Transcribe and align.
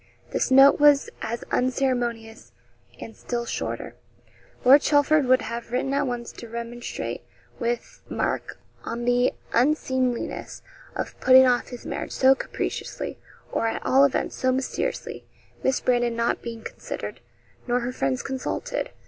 This 0.31 0.49
note 0.49 0.79
was 0.79 1.11
as 1.21 1.43
unceremonious, 1.51 2.53
and 2.99 3.15
still 3.15 3.45
shorter. 3.45 3.93
Lord 4.65 4.81
Chelford 4.81 5.27
would 5.27 5.43
have 5.43 5.71
written 5.71 5.93
at 5.93 6.07
once 6.07 6.31
to 6.31 6.49
remonstrate 6.49 7.21
with 7.59 8.01
Mark 8.09 8.57
on 8.83 9.05
the 9.05 9.31
unseemliness 9.53 10.63
of 10.95 11.19
putting 11.19 11.45
off 11.45 11.67
his 11.67 11.85
marriage 11.85 12.13
so 12.13 12.33
capriciously, 12.33 13.19
or, 13.51 13.67
at 13.67 13.85
all 13.85 14.03
events, 14.03 14.35
so 14.35 14.51
mysteriously 14.51 15.27
Miss 15.61 15.79
Brandon 15.79 16.15
not 16.15 16.41
being 16.41 16.63
considered, 16.63 17.19
nor 17.67 17.81
her 17.81 17.91
friends 17.93 18.23
consulted. 18.23 18.89